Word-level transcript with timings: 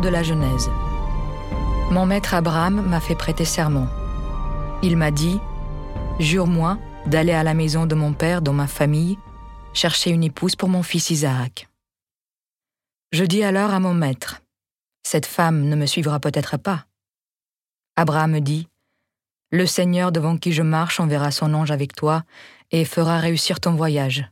De 0.00 0.10
la 0.10 0.22
Genèse. 0.22 0.68
Mon 1.90 2.04
maître 2.04 2.34
Abraham 2.34 2.86
m'a 2.86 3.00
fait 3.00 3.14
prêter 3.14 3.46
serment. 3.46 3.88
Il 4.82 4.94
m'a 4.98 5.10
dit 5.10 5.40
Jure-moi 6.18 6.76
d'aller 7.06 7.32
à 7.32 7.42
la 7.42 7.54
maison 7.54 7.86
de 7.86 7.94
mon 7.94 8.12
père 8.12 8.42
dans 8.42 8.52
ma 8.52 8.66
famille 8.66 9.16
chercher 9.72 10.10
une 10.10 10.22
épouse 10.22 10.54
pour 10.54 10.68
mon 10.68 10.82
fils 10.82 11.08
Isaac. 11.08 11.68
Je 13.10 13.24
dis 13.24 13.42
alors 13.42 13.70
à 13.70 13.80
mon 13.80 13.94
maître 13.94 14.42
Cette 15.02 15.24
femme 15.24 15.62
ne 15.62 15.76
me 15.76 15.86
suivra 15.86 16.20
peut-être 16.20 16.58
pas. 16.58 16.84
Abraham 17.96 18.40
dit 18.40 18.68
Le 19.50 19.64
Seigneur 19.64 20.12
devant 20.12 20.36
qui 20.36 20.52
je 20.52 20.62
marche 20.62 21.00
enverra 21.00 21.30
son 21.30 21.54
ange 21.54 21.70
avec 21.70 21.94
toi 21.94 22.22
et 22.70 22.84
fera 22.84 23.18
réussir 23.18 23.60
ton 23.60 23.74
voyage. 23.74 24.30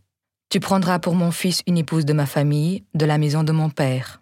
Tu 0.50 0.60
prendras 0.60 0.98
pour 0.98 1.14
mon 1.14 1.30
fils 1.30 1.62
une 1.66 1.78
épouse 1.78 2.04
de 2.04 2.12
ma 2.12 2.26
famille, 2.26 2.84
de 2.92 3.06
la 3.06 3.16
maison 3.16 3.44
de 3.44 3.52
mon 3.52 3.70
père. 3.70 4.20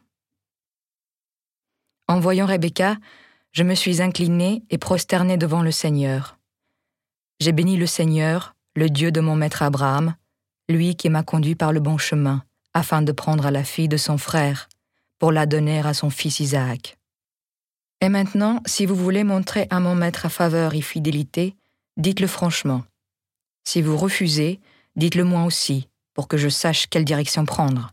En 2.09 2.21
voyant 2.21 2.47
Rebecca, 2.47 2.97
je 3.53 3.63
me 3.63 3.75
suis 3.75 4.01
incliné 4.03 4.63
et 4.71 4.79
prosterné 4.79 5.37
devant 5.37 5.63
le 5.63 5.73
Seigneur. 5.73 6.39
J'ai 7.41 7.53
béni 7.53 7.77
le 7.77 7.87
Seigneur, 7.87 8.55
le 8.75 8.89
Dieu 8.89 9.13
de 9.13 9.21
mon 9.21 9.37
maître 9.37 9.63
Abraham, 9.63 10.15
lui 10.69 10.97
qui 10.97 11.11
m'a 11.11 11.23
conduit 11.23 11.55
par 11.55 11.73
le 11.73 11.81
bon 11.81 11.99
chemin, 11.99 12.43
afin 12.75 13.03
de 13.03 13.13
prendre 13.13 13.51
la 13.51 13.65
fille 13.65 13.89
de 13.89 13.97
son 13.97 14.17
frère, 14.17 14.69
pour 15.19 15.33
la 15.33 15.47
donner 15.47 15.81
à 15.81 15.95
son 15.95 16.11
fils 16.11 16.41
Isaac. 16.41 16.97
Et 18.01 18.09
maintenant, 18.09 18.61
si 18.67 18.87
vous 18.87 18.97
voulez 18.97 19.23
montrer 19.23 19.67
à 19.71 19.79
mon 19.81 19.95
maître 19.95 20.29
faveur 20.29 20.75
et 20.75 20.81
fidélité, 20.81 21.55
dites-le 21.97 22.27
franchement. 22.27 22.83
Si 23.65 23.83
vous 23.83 23.97
refusez, 23.97 24.61
dites-le 24.97 25.25
moi 25.25 25.45
aussi, 25.45 25.89
pour 26.15 26.27
que 26.27 26.37
je 26.37 26.49
sache 26.49 26.89
quelle 26.89 27.05
direction 27.05 27.45
prendre. 27.45 27.91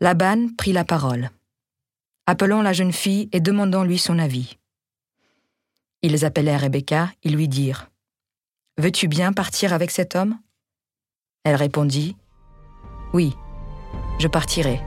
Laban 0.00 0.48
prit 0.58 0.72
la 0.72 0.84
parole. 0.84 1.30
Appelons 2.28 2.60
la 2.60 2.72
jeune 2.72 2.92
fille 2.92 3.28
et 3.32 3.40
demandons-lui 3.40 3.98
son 3.98 4.18
avis. 4.18 4.58
Ils 6.02 6.24
appelèrent 6.24 6.62
Rebecca 6.62 7.10
et 7.22 7.28
lui 7.28 7.46
dirent 7.46 7.88
Veux-tu 8.78 9.06
bien 9.06 9.32
partir 9.32 9.72
avec 9.72 9.92
cet 9.92 10.16
homme? 10.16 10.36
Elle 11.44 11.54
répondit 11.54 12.16
Oui, 13.12 13.32
je 14.18 14.26
partirai. 14.26 14.80